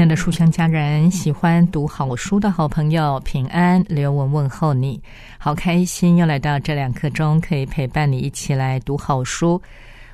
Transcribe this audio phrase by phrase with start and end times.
[0.00, 4.98] 爱的书香家人，喜欢读好书的好朋友，平安，刘文问候你，
[5.36, 9.60] 好开心，又来到这两刻钟，可以陪伴你一起来读好书。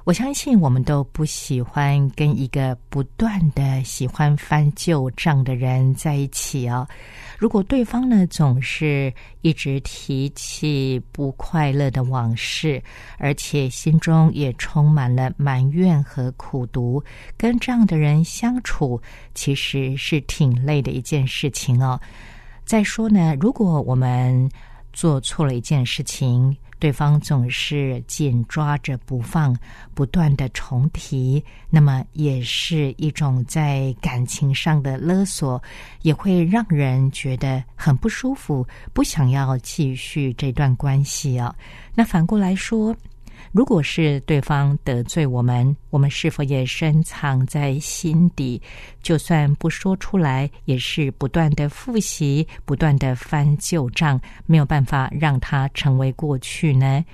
[0.07, 6.87] 我相信我们都不喜欢跟一个不断的喜欢翻旧账的人在一起哦。
[7.37, 12.81] 如果对方呢总是一直提起不快乐的往事，
[13.19, 17.03] 而且心中也充满了埋怨和苦毒，
[17.37, 19.03] 跟这样的人相处
[19.35, 22.01] 其实是挺累的一件事情哦。
[22.65, 24.49] 再说呢，如果我们
[24.93, 29.57] 做错了一件事情，对方总是紧抓着不放，
[29.95, 35.63] 不断的重提，那么也是一种在感情上的勒索，
[36.03, 41.55] 也会让人觉得很不舒服，不想要继续这段关系啊。
[41.95, 42.95] 那反过来说。
[43.53, 48.61] 如果是对方得罪我们，我们是否也深藏在心底？
[49.03, 57.05] 就算不说出来，也是不断的复习，不断的翻旧账，没有办法让它成为过去呢？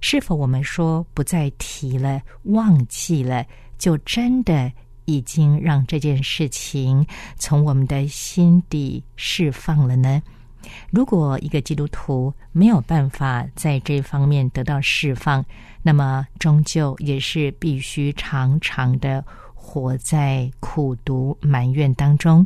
[0.00, 3.44] 是否我们说不再提了，忘记了，
[3.76, 4.72] 就真的
[5.04, 10.22] 已经让这件事情从我们的心底释放了呢？
[10.90, 15.44] 如果一个基督徒没有办法在这方面得到释放，
[15.82, 22.44] 那么终究也是必须常常的活在苦读埋怨当中。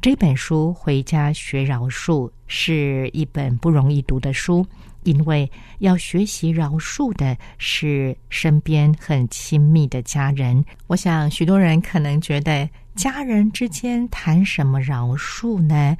[0.00, 4.64] 这本书《回家学饶恕》是一本不容易读的书，
[5.04, 10.62] 因为要学习饶恕的是身边很亲密的家人。
[10.86, 15.96] 我想许多人可能觉得，家人之间谈什么饶恕呢？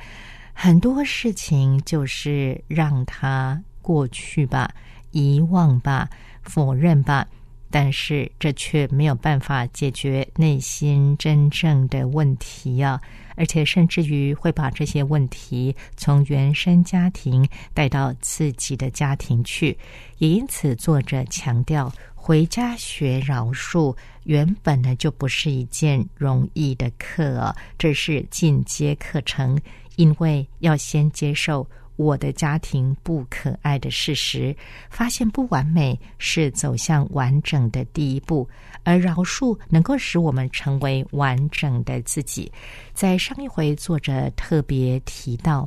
[0.58, 4.72] 很多事情就是让它过去吧，
[5.10, 6.08] 遗忘吧，
[6.42, 7.28] 否认吧，
[7.70, 12.98] 但是这却没有办法解决内心真正的问题呀！
[13.36, 19.76] 而且甚至于会把这些问题从原生家庭带到自己的家庭去。
[20.16, 23.94] 也因此，作者强调，回家学饶恕
[24.24, 29.60] 原本呢就不是一件容易的课，这是进阶课程。
[29.96, 34.54] 因为要先接受我的家庭不可爱的事实，
[34.90, 38.48] 发现不完美是走向完整的第一步，
[38.84, 42.52] 而饶恕能够使我们成为完整的自己。
[42.92, 45.66] 在上一回，作者特别提到，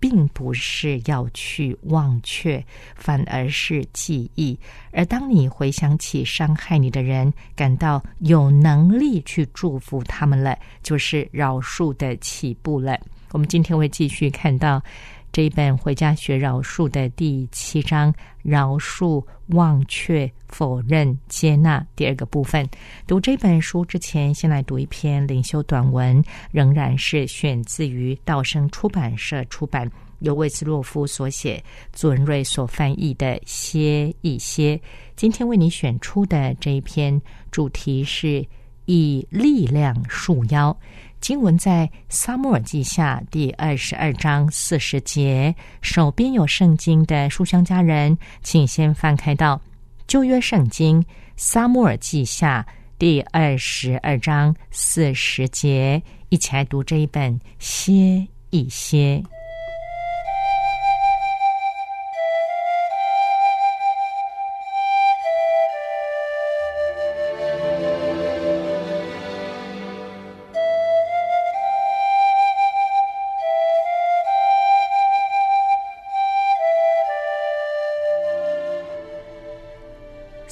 [0.00, 2.64] 并不是要去忘却，
[2.96, 4.58] 反而是记忆。
[4.90, 12.98] 而当你回想起伤害你的人，感到有能力去祝福他们了，就是饶恕的起步了。
[13.32, 14.82] 我们今天会继续看到
[15.30, 18.12] 这一本《回家学饶恕》的第七章
[18.42, 22.66] “饶恕、忘却、否认、接纳”第二个部分。
[23.06, 29.90] 读这本书之前，先来读一篇领袖短文，仍然是选自于道生出版社出版，
[30.20, 31.62] 由魏斯洛夫所写，
[31.92, 34.76] 朱文瑞所翻译的《歇一歇》。
[35.14, 38.42] 今天为你选出的这一篇主题是
[38.86, 40.74] 以力量束腰。
[41.20, 45.54] 经文在《撒母耳记下》第二十二章四十节。
[45.82, 49.60] 手边有圣经的书香家人，请先翻开到
[50.06, 51.02] 旧约圣经
[51.36, 52.64] 《撒母耳记下》
[52.98, 59.22] 第二十二章四十节，一起来读这一本，歇一歇。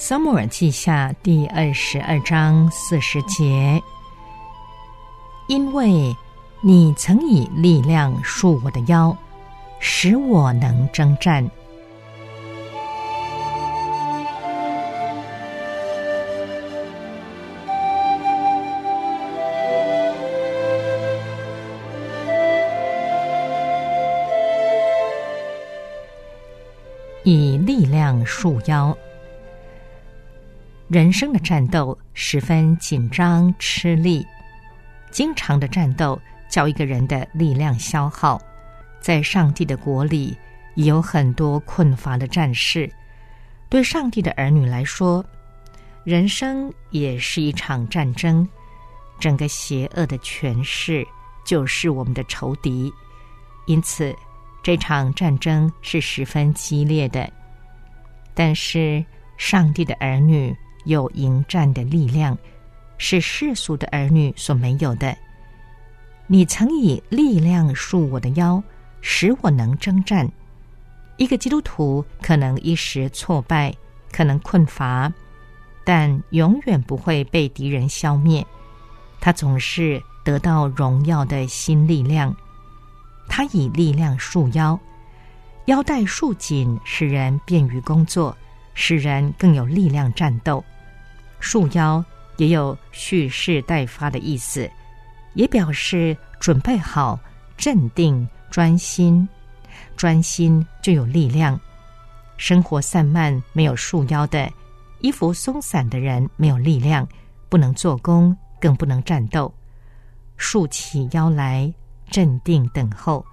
[0.07, 3.83] 撒母耳记下第二十二章四十节，
[5.49, 6.15] 因为
[6.61, 9.13] 你曾以力量束我的腰，
[9.81, 11.45] 使我能征战。
[27.25, 28.97] 以力量束腰。
[30.89, 34.25] 人生的战斗十分紧张吃力，
[35.11, 36.17] 经常的战斗
[36.47, 38.41] 叫一个人的力量消耗。
[39.01, 40.35] 在上帝的国里，
[40.75, 42.89] 也有很多困乏的战士。
[43.67, 45.23] 对上帝的儿女来说，
[46.05, 48.47] 人生也是一场战争。
[49.19, 51.05] 整个邪恶的权势
[51.43, 52.89] 就是我们的仇敌，
[53.65, 54.15] 因此
[54.63, 57.29] 这场战争是十分激烈的。
[58.33, 59.03] 但是，
[59.35, 60.55] 上帝的儿女
[60.87, 62.37] 有迎战的力量，
[62.97, 65.15] 是世俗的儿女所没有的。
[66.25, 68.61] 你曾以力量束我的腰，
[69.01, 70.29] 使我能征战。
[71.17, 73.73] 一个基督徒可能一时挫败，
[74.11, 75.11] 可能困乏，
[75.83, 78.45] 但永远不会被敌人消灭。
[79.19, 82.35] 他总是得到荣耀的新力量。
[83.27, 84.79] 他以力量束腰，
[85.65, 88.35] 腰带束紧，使人便于工作，
[88.73, 90.63] 使人更有力量战斗。
[91.39, 92.03] 束腰
[92.37, 94.69] 也有蓄势待发的意思，
[95.33, 97.19] 也表示准备好、
[97.57, 99.27] 镇定、专心。
[99.95, 101.59] 专心就有力量。
[102.37, 104.51] 生活散漫、没有束腰的，
[104.99, 107.07] 衣服松散的人没有力量，
[107.49, 109.51] 不能做工，更不能战斗。
[110.35, 111.71] 竖起腰来，
[112.11, 113.25] 镇定等候。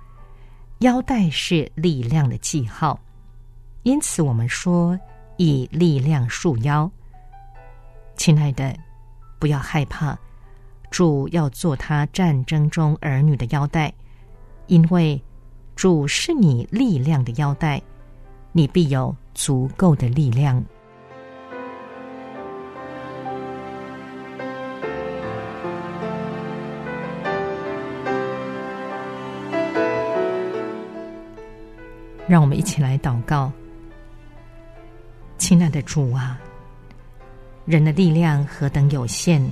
[0.79, 2.99] 腰带是力量的记号，
[3.83, 4.99] 因此我们说
[5.37, 6.91] 以力量束腰。
[8.17, 8.75] 亲爱的，
[9.39, 10.19] 不要害怕，
[10.91, 13.93] 主要做他战争中儿女的腰带，
[14.67, 15.23] 因为。
[15.77, 17.83] 主是你力量的腰带，
[18.53, 20.65] 你必有足够的力量。
[32.29, 33.51] 让我们一起来祷告，
[35.39, 36.41] 亲爱的主啊，
[37.65, 39.43] 人的力量何等有限，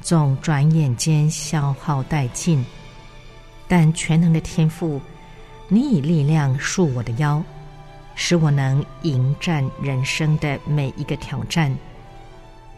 [0.00, 2.64] 总转眼间消耗殆尽，
[3.66, 5.00] 但全能的天赋。
[5.66, 7.42] 你以力量束我的腰，
[8.14, 11.74] 使我能迎战人生的每一个挑战。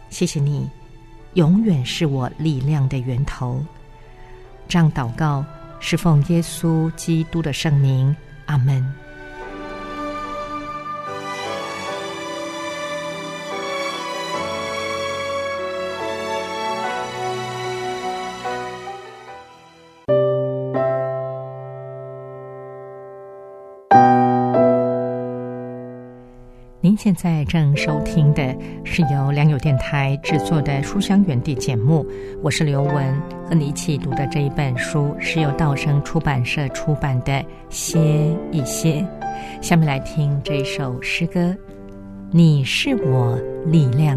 [0.08, 0.70] 谢谢你，
[1.35, 3.62] 永远是我力量的源头。
[4.69, 5.44] 这样祷告，
[5.81, 8.17] 是奉耶稣基督的圣名。
[8.47, 9.06] 阿门。
[27.26, 32.06] 在正收听的是由良友电台制作的《书香园地》节目，
[32.40, 37.32] 我是刘文，和你一起读的这一本书是由道生出版社出版的
[37.69, 37.99] 《歇
[38.52, 39.05] 一歇》。
[39.61, 41.52] 下面来听这首诗歌：
[42.31, 43.37] 你是我
[43.67, 44.17] 力量。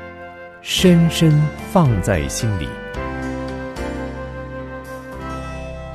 [0.63, 1.31] 深深
[1.71, 2.67] 放在心里。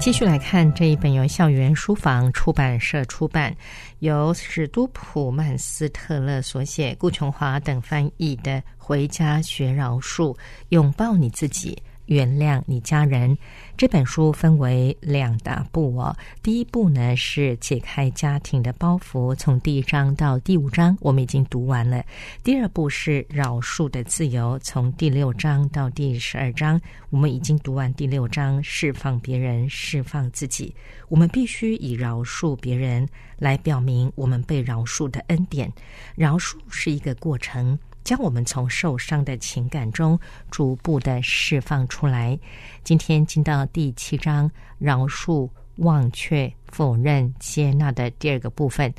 [0.01, 3.55] 继续来看这一本由校园书房出版社出版，
[4.01, 10.35] 由史都普曼斯特勒所写，顾琼华等翻译的《回家学饶恕》，
[10.71, 11.81] 拥抱你自己。
[12.07, 13.37] 原谅你家人
[13.77, 16.17] 这本书分为两大部哦。
[16.43, 22.05] 第一部呢是解开家庭的包袱，从第一章到第五章我们已经读完了。
[22.43, 30.75] 第二部是饶恕的自由，从第六章到第十二章我们已经读完第六章，释放别人，释放自己。
[31.09, 33.09] 我们必须以饶恕别人
[33.39, 35.73] 来表明我们被饶恕的恩典。
[36.15, 37.79] 饶恕是一个过程。
[38.07, 40.17] 将我们从受伤的情感中
[40.49, 42.39] 逐步的释放出来。
[42.85, 44.49] 今天进到第七章，
[44.79, 48.95] 饶恕、忘却、否认、接纳的第二个部分。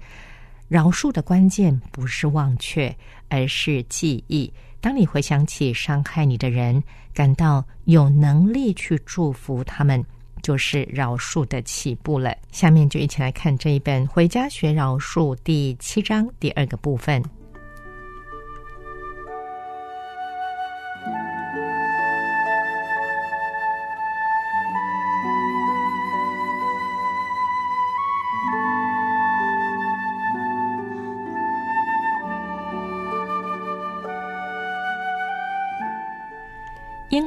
[0.67, 2.93] 饶恕的关键不是忘却，
[3.29, 4.51] 而是记忆。
[4.81, 6.83] 当你回想起伤害你的人，
[7.13, 10.03] 感到有能力去祝福他们，
[10.41, 12.35] 就是饶恕的起步了。
[12.51, 17.23] 下面就一起来看这一本《回家学饶恕》第七章第二个部分。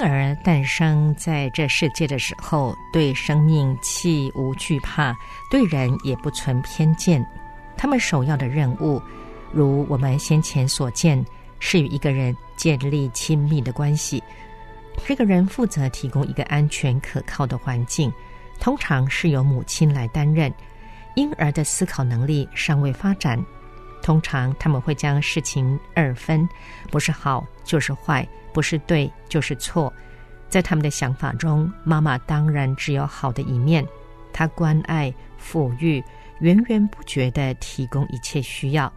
[0.00, 5.14] 婴儿诞生在这世界的时候，对生命弃无惧怕，
[5.50, 7.23] 对人也不存偏见。
[7.76, 8.99] 他们首要的任务，
[9.52, 11.23] 如我们先前所见，
[11.59, 14.23] 是与一个人建立亲密的关系。
[15.07, 18.11] 这个人负责提供一个安全可靠的环境，
[18.59, 20.50] 通常是由母亲来担任。
[21.14, 23.38] 婴儿的思考能力尚未发展，
[24.02, 26.49] 通常他们会将事情二分，
[26.90, 28.26] 不是好就是坏。
[28.52, 29.92] 不是对就是错，
[30.49, 33.87] 在他们的想法中，妈妈当然只有好的一面，
[34.33, 36.02] 她关爱、抚育，
[36.40, 38.92] 源源不绝的提供一切需要。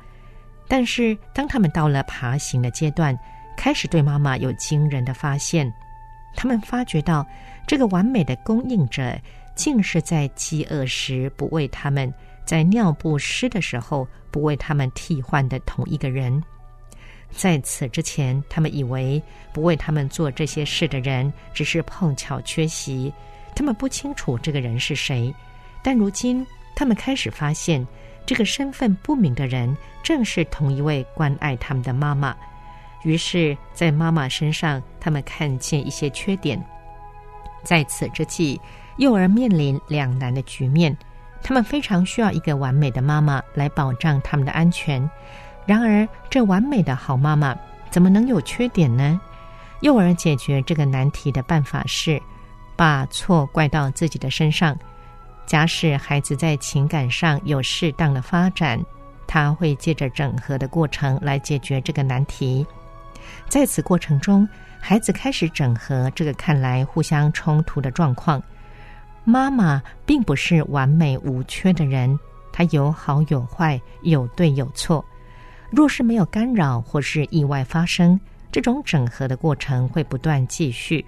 [0.67, 3.15] 但是，当他们到了爬行的阶段，
[3.55, 5.71] 开始对妈妈有惊人的发现。
[6.35, 7.23] 他们发觉到，
[7.67, 9.15] 这个完美的供应者，
[9.55, 12.11] 竟是在饥饿时不为他们，
[12.45, 16.43] 在尿不湿的时候不为他们替换的同一个人。
[17.31, 19.21] 在此之前，他们以为
[19.51, 23.11] 不为他们做这些事的人只是碰巧缺席，
[23.55, 25.33] 他们不清楚这个人是谁。
[25.81, 26.45] 但如今，
[26.75, 27.85] 他们开始发现，
[28.25, 32.35] 这个身份不明的人正是同一位关爱他们的妈妈。
[33.03, 36.63] 于是，在妈妈身上，他们看见一些缺点。
[37.63, 38.61] 在此之际，
[38.97, 40.95] 幼儿面临两难的局面：
[41.43, 45.07] 他们非常需要一个完美的妈妈来保障他们的安全。
[45.65, 47.55] 然而，这完美的好妈妈
[47.89, 49.19] 怎么能有缺点呢？
[49.81, 52.21] 幼儿解决这个难题的办法是，
[52.75, 54.75] 把错怪到自己的身上。
[55.45, 58.81] 假使孩子在情感上有适当的发展，
[59.27, 62.65] 他会借着整合的过程来解决这个难题。
[63.49, 64.47] 在此过程中，
[64.79, 68.41] 孩子开始整合这个看来互相冲突的状况。
[69.23, 72.19] 妈妈并不是完美无缺的人，
[72.51, 75.03] 她有好有坏，有对有错。
[75.71, 78.19] 若是没有干扰或是意外发生，
[78.51, 81.03] 这种整合的过程会不断继续。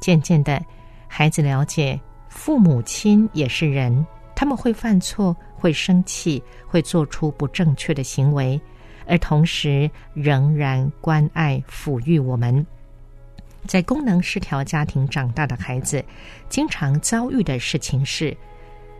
[0.00, 0.62] 渐渐的，
[1.06, 8.58] 孩子了解父母亲也是人，他们会犯错，会生气，会做出不正确的行为，
[9.06, 12.64] 而同时仍然关爱抚育我们。
[13.66, 16.04] 在功能失调家庭长大的孩子，
[16.48, 18.36] 经常遭遇的事情是，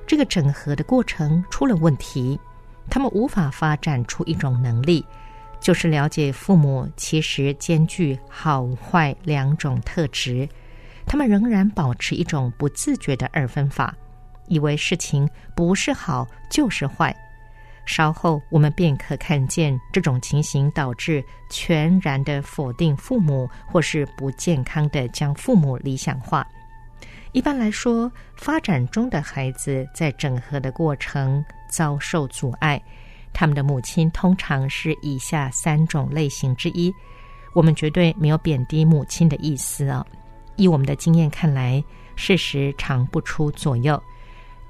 [0.06, 2.38] 这个整合的过程出了问题。
[2.90, 5.04] 他们无法发展出一种能力，
[5.60, 10.48] 就是了解父母其实兼具好坏两种特质。
[11.06, 13.94] 他们仍然保持一种不自觉的二分法，
[14.46, 17.14] 以为事情不是好就是坏。
[17.88, 26.46] 稍后我们便可看见这种情形导致全然的否定父母，或是不健康的将父母理想化。
[27.32, 32.80] 一般来说，发展中的孩子在整合的过程遭受阻碍，
[33.32, 36.92] 他们的母亲通常是以下三种类型之一。
[37.54, 40.04] 我们绝对没有贬低母亲的意思啊！
[40.56, 41.82] 以我们的经验看来，
[42.16, 44.00] 事实常不出左右。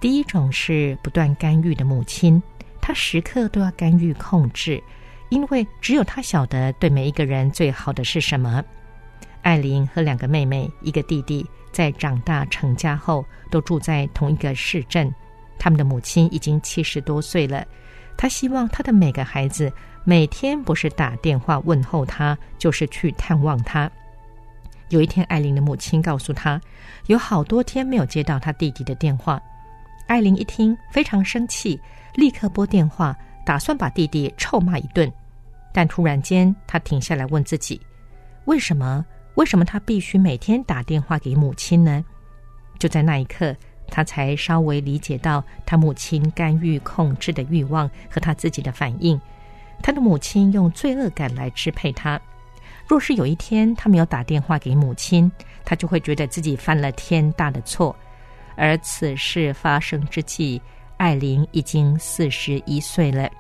[0.00, 2.40] 第一种是不断干预的母亲，
[2.88, 4.82] 他时刻都要干预控制，
[5.28, 8.64] 因为只有他晓得对每一个人最好的是什么。
[9.42, 11.46] 艾琳和两个妹妹，一个弟弟。
[11.70, 15.14] 在长大成家后，都住在同一个市镇。
[15.58, 17.62] 他们的母亲已经七十多岁了。
[18.16, 19.70] 他希望他的每个孩子
[20.02, 23.90] 每天不是打电话问候他，就是去探望他。
[24.88, 26.58] 有一天，艾琳的母亲告诉他，
[27.08, 29.38] 有好多天没有接到他弟弟的电话。
[30.06, 31.78] 艾琳一听非常生气，
[32.18, 35.10] 立刻拨电话，打算把弟弟臭骂一顿。
[35.72, 37.80] 但突然间，他停下来问自己：
[38.46, 39.06] 为什么？
[39.36, 42.04] 为什么他必须每天打电话给母亲呢？
[42.76, 43.54] 就在那一刻，
[43.86, 49.20] 他才稍微理解到他母亲干预控制的欲望和他自己的反应。
[49.80, 52.20] 他的母亲用罪恶感来支配他。
[52.88, 55.30] 若是有一天他没有打电话给母亲，
[55.64, 57.94] 他就会觉得自己犯了天大的错。
[58.56, 60.60] 而此事发生之际，
[60.98, 63.30] 艾琳已经四十一岁了。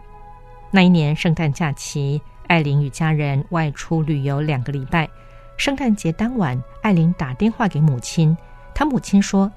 [0.70, 5.08] 那一年圣诞假期，艾琳与家人外出旅游两个礼拜。
[5.56, 8.36] 圣诞节当晚，艾琳打电话给母亲。
[8.74, 9.50] 她母亲说：“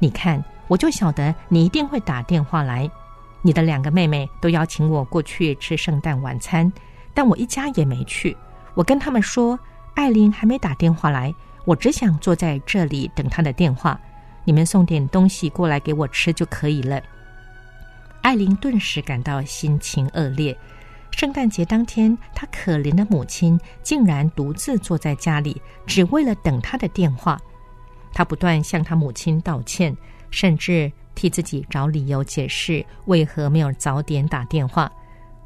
[0.00, 2.90] 你看，我就晓得你一定会打电话来。
[3.40, 6.70] 你的两个妹妹都邀请我过去吃圣诞晚餐，
[7.14, 8.36] 但我一家也没去。
[8.74, 9.56] 我跟他们说，
[9.94, 11.32] 艾琳还没打电话来，
[11.64, 13.96] 我只想坐在这里等她的电话。
[14.42, 17.00] 你们送点东西过来给我吃就可以了。”
[18.24, 20.56] 艾琳顿时感到心情恶劣。
[21.10, 27.38] 圣诞节当天，她可怜的母亲竟然独自坐在家里，只为了等她的电话。
[28.14, 29.94] 她不断向她母亲道歉，
[30.30, 34.90] 甚至替自己找理由解释为何没有早点打电话。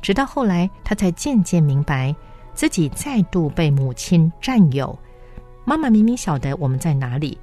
[0.01, 2.15] 直到后来，她才渐渐明白，
[2.55, 4.97] 自己再度被母亲占有。
[5.65, 7.37] 妈妈明明晓得我们在哪里，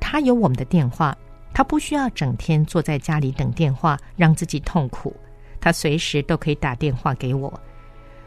[0.00, 1.14] 她有我们的电话，
[1.52, 5.14] 她不需要整天坐在家里等电话，让自己痛苦。
[5.60, 7.52] 她随时都可以打电话给我。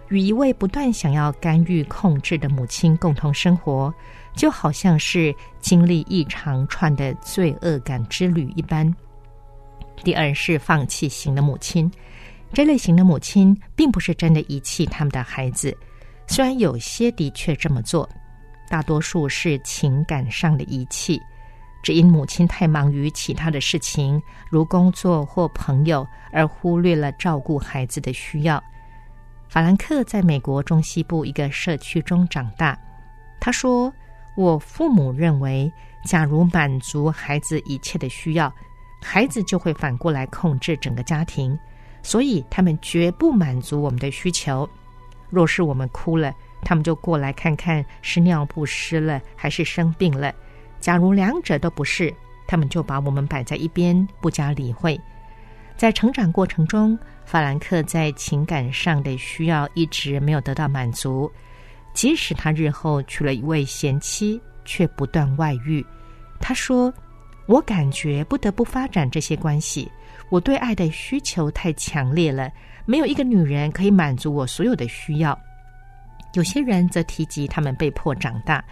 [0.10, 3.94] 与一位不断想要干预控制的母亲共同生活，
[4.36, 8.94] 就好像是经历一长串的罪恶感之旅一般。
[10.04, 11.90] 第二是放弃型的母亲，
[12.52, 15.78] 这类型的母亲并不是真的遗弃他们的孩子，
[16.28, 18.10] 虽然有些的确这么做，
[18.70, 21.22] 大多数是情感上的遗弃，
[21.82, 28.64] 只因母亲太忙于其他的事情，如工作或朋友，而忽略了照顾孩子的需要。
[29.50, 32.78] 法兰克在美国中西部一个社区中长大。
[33.40, 33.92] 他说
[34.38, 35.72] ：“我父母认为，
[36.06, 38.54] 假如满足孩子一切的需要，
[39.02, 41.58] 孩子就会反过来控制整个家庭，
[42.04, 44.70] 所以他们绝不满足我们的需求。
[45.30, 50.34] 若是我们哭了，他们就过来看看是尿布湿了还是生病了。
[50.82, 52.14] 假如两者都不是，
[52.46, 55.00] 他们就把我们摆在一边，不加理会。”
[55.78, 61.32] 在成长过程中，法兰克在情感上的需要一直没有得到满足。
[61.94, 65.84] 即使他日后娶了一位贤妻，却不断外遇。
[66.40, 66.94] 他说
[67.48, 69.92] ：“我感觉不得不发展这些关系。
[70.30, 72.52] 我对爱的需求太强烈了，
[72.86, 75.38] 没有一个女人可以满足我所有的需要。”
[76.34, 78.64] 有些人则提及他们被迫长大，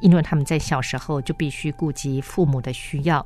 [0.00, 3.24] 因为他们在小时候就必须顾及父母的需要。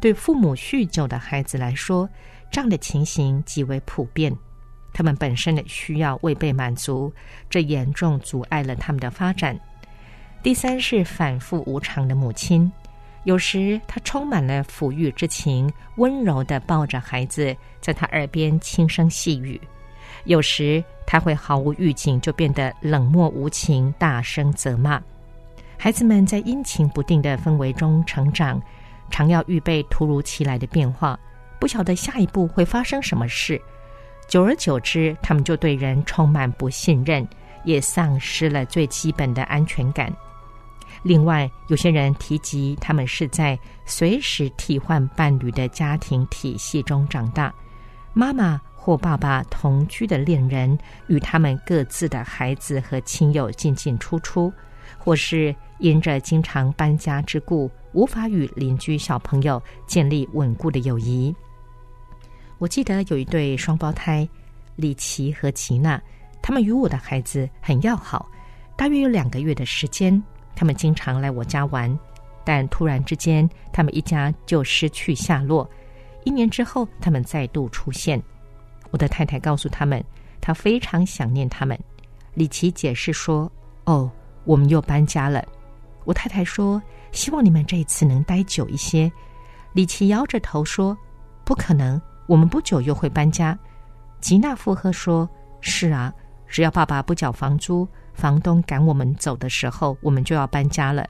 [0.00, 2.08] 对父母酗酒的孩子来说，
[2.50, 4.36] 这样的情形极为普遍，
[4.92, 7.12] 他们本身的需要未被满足，
[7.48, 9.58] 这严重阻碍了他们的发展。
[10.42, 12.70] 第三是反复无常的母亲，
[13.22, 19.56] 有时她充满了抚育之情，温柔的抱着孩子，在他耳边轻声细语；
[20.24, 25.00] 有时她会毫无预警就变得冷漠无情，大声责骂。
[25.82, 28.62] 孩子们在阴晴不定的氛围中成长，
[29.10, 31.18] 常要预备突如其来的变化。
[31.58, 33.60] 不晓得下一步会发生什么事，
[34.28, 37.26] 久而久之，他们就对人充满不信任，
[37.64, 40.14] 也丧失了最基本的安全感。
[41.02, 47.52] 另外，有些人提及他们是在随时替换伴侣的家庭体系中长大，
[48.12, 54.52] 妈妈或爸爸同居的恋人与他们各自的孩子和亲友进进出出，
[55.04, 61.34] 或是因着经常搬家之故，无法与邻居小朋友建立稳固的友谊。
[62.58, 64.28] 我记得有一对双胞胎，
[64.76, 66.00] 李奇和吉娜，
[66.40, 68.30] 他们与我的孩子很要好。
[68.76, 70.22] 大约有两个月的时间，
[70.54, 71.98] 他们经常来我家玩。
[72.44, 75.68] 但突然之间，他们一家就失去下落。
[76.22, 78.22] 一年之后，他们再度出现。
[78.92, 80.00] 我的太太告诉他们，
[80.40, 81.76] 她非常想念他们。
[82.34, 83.50] 李奇解释说
[83.86, 84.08] ：“哦，
[84.44, 85.44] 我们又搬家了。”
[86.04, 89.10] 我太太说：“希望你们这一次能待久一些。”
[89.72, 90.96] 李奇摇着头说
[91.44, 93.58] ：“不可能。”我们不久又会搬家，
[94.20, 95.28] 吉娜附和说
[95.60, 96.10] ：“是啊，
[96.46, 101.04] 只要爸爸不缴房租，房东赶我们走的时候，我们就要搬家了。”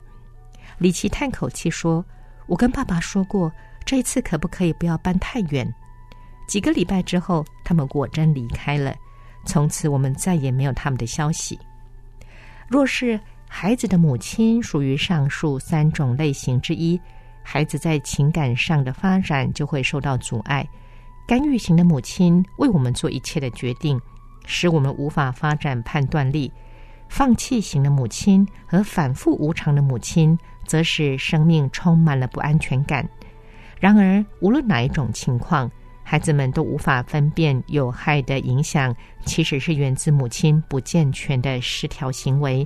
[0.79, 2.05] 李奇叹口气说
[2.49, 3.53] ：“我跟爸爸说过，
[3.85, 5.73] 这一次可不可以不要搬太远？”
[6.49, 8.95] 几个礼拜之后，他们果真离开了，
[9.45, 11.59] 从此我们再也没有他们的消息。
[12.73, 16.99] 若是孩子的母亲属于上述三种类型之一，
[17.43, 20.67] 孩子在情感上的发展就会受到阻碍。
[21.29, 24.01] 干预型的母亲为我们做一切的决定，
[24.47, 26.51] 使我们无法发展判断力；
[27.11, 33.07] 放弃型的母亲和反复无常的母亲，则使生命充满了不安全感。
[33.79, 35.71] 然而，无论哪一种情况，
[36.13, 38.95] 孩子们都无法分辨有害的影响
[39.25, 42.63] 其实是源自母亲不健全的失调行为。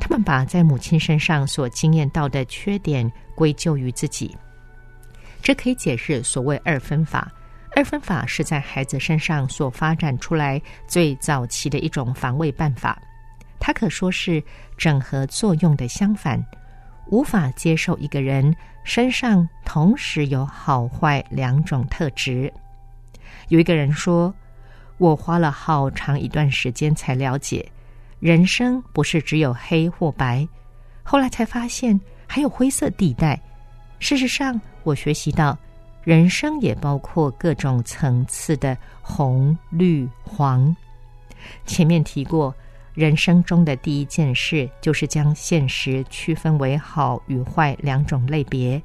[0.00, 4.36] 他们把在母亲身上所经验到的缺点归咎于自己，
[5.40, 7.30] 这可以解释所谓二分法。
[7.76, 13.00] 二分法是在孩子身上所发展出来最早期的一种防卫办法，
[13.60, 14.42] 它可说是
[14.76, 16.44] 整合作用的相反。
[17.06, 22.52] 无法接受一个人身上同时有好坏两种特质。
[23.48, 24.34] 有一个人说
[24.98, 27.70] ：“我花了好长一段时间才了解，
[28.20, 30.46] 人生不是只有黑或白，
[31.02, 33.40] 后来才发现还有灰色地带。
[33.98, 35.56] 事实上，我学习到。”
[36.04, 40.76] 人生也包括各种层次的红、绿、黄。
[41.64, 42.54] 前面提过，
[42.92, 48.82] 人生中的第一件事就是将现实区分为好与坏两种类别。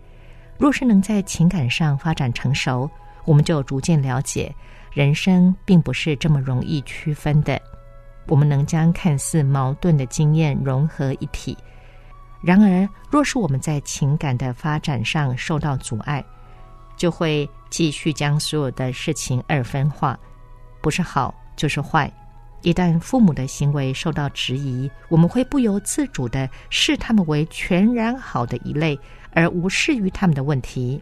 [0.57, 2.89] 若是能在情感上发展成熟，
[3.29, 4.51] 我们就逐渐了解，
[4.91, 7.61] 人生并不是这么容易区分的。
[8.25, 11.55] 我们能将看似矛盾的经验融合一体。
[12.41, 16.25] 然而，若是我们在情感的发展上受到阻碍，
[16.97, 20.17] 就会继续将所有的事情二分化，
[20.81, 22.11] 不是好就是坏。
[22.63, 28.99] 一旦父母的行为受到质疑，我们会不由自主的视他们为全然好的一类，
[29.35, 30.99] 而无视于他们的问题。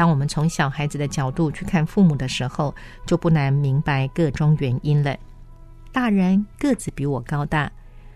[0.00, 5.14] 当我们从小孩子的角度去看父母的时候，就不难明白各种原因了。
[5.92, 7.70] 大人个子比我高大，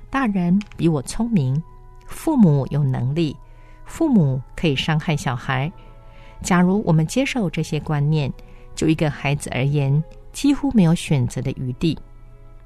[0.08, 1.62] 大人比我聪明，
[2.06, 3.36] 父母有能力，
[3.84, 5.70] 父母可以伤害小孩。
[6.40, 8.32] 假如我们接受这些观念，
[8.74, 11.98] 就一个孩子而言，几乎没有选择的余地。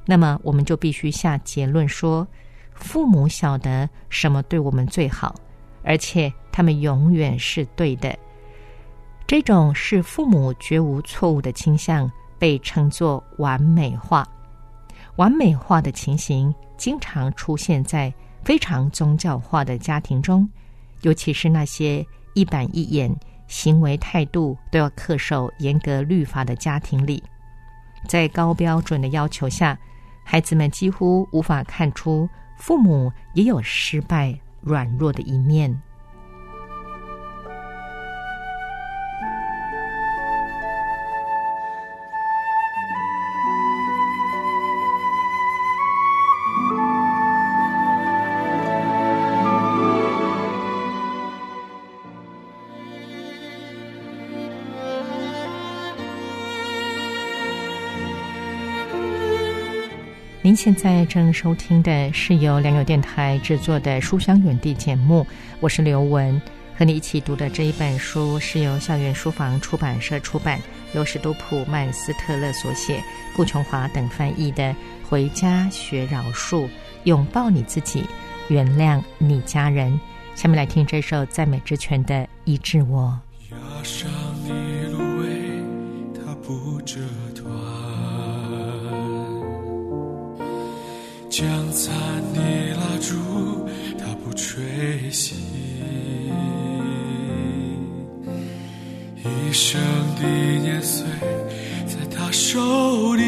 [0.07, 2.25] 那么，我们就必须下结论说，
[2.73, 5.35] 父母晓得什么对我们最好，
[5.83, 8.17] 而且他们永远是对的。
[9.29, 14.27] 这种是父母绝无错误的倾向，被称作完美化。
[15.17, 18.11] 完美化的情形经常出现在
[18.43, 20.49] 非常宗教化的家庭中，
[21.03, 23.15] 尤其是那些一板一眼、
[23.49, 27.23] 行为态度都要恪守严格律法的家庭里。
[28.09, 29.79] 在高标准的要求下，
[30.25, 35.79] 孩子们几乎无法看出父母也有失败、软弱的一面。
[60.59, 65.25] 现在正收听的是由良友电台制作的《书香远地》节目，
[65.61, 66.43] 我是刘雯，
[66.77, 70.61] 和你一起读的这一本书是由校园书房出版社出版，
[70.95, 73.01] 由史都普曼斯特勒所写，
[73.37, 74.65] 顾琼华等翻译的
[75.09, 76.69] 《回家学饶恕，
[77.05, 78.03] 拥抱你自己，
[78.49, 79.93] 原谅你家人》。
[80.35, 83.17] 下面来听这首赞美之泉的《医治我》。
[83.53, 84.11] 压上
[84.43, 85.63] 你芦苇，
[86.15, 86.99] 它不折
[87.33, 87.47] 断；
[91.39, 91.95] 将残
[92.35, 92.41] 的
[92.75, 93.15] 蜡烛，
[93.97, 94.61] 它不吹
[95.09, 95.35] 熄。
[99.23, 99.81] 一生
[100.21, 101.07] 的年岁，
[101.87, 103.23] 在他手里，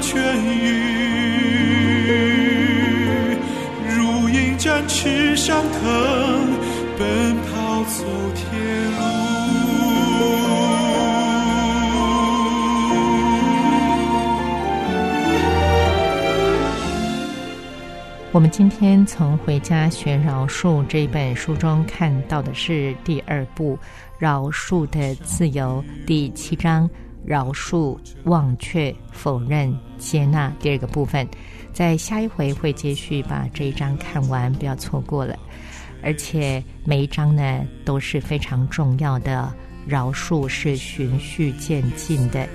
[0.00, 0.96] 痊愈。
[3.88, 5.80] 如鹰展翅上腾，
[6.98, 8.04] 奔跑走
[8.34, 8.44] 天
[8.92, 8.96] 路。
[18.32, 23.74] 我们今天从《回家学饶恕》这本书中看到的是第二部
[24.18, 26.90] 《饶恕的自由》第七章
[27.26, 31.26] “饶恕、忘却、否认、接纳”第二个部分。
[31.72, 35.36] 在下一回会继续把这一章看完，不要错过了。
[36.02, 39.52] 而且每一章呢都是非常重要的，
[39.86, 42.48] 饶恕是循序渐进的。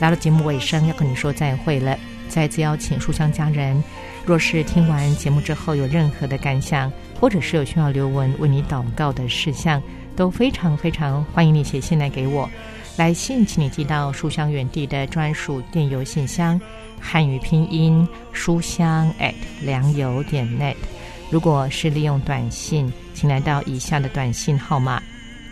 [0.00, 1.98] 来到节目尾声，要跟你说再会了。
[2.28, 3.82] 再次邀请书香家人，
[4.24, 9.82] 若是听完节目之后有任何的感想，或者是有需要刘文为你祷告的事项，
[10.16, 12.48] 都非常非常欢迎你写信来给我。
[12.96, 16.60] 来信请你寄到书香园地的专属电邮信箱，
[17.00, 20.76] 汉语拼音书香 at 良友点 net。
[21.28, 25.02] 如果是利用短信，请来到以下的短信号码：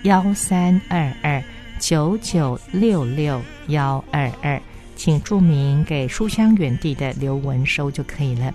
[0.05, 1.43] 幺三二二
[1.81, 4.61] 九九六六幺二二。
[4.95, 8.55] 请注明给书香园地的刘文收就可以了。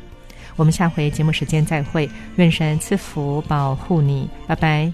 [0.56, 4.94] 我们下回节目时间再会，愿神赐福保护你，拜拜。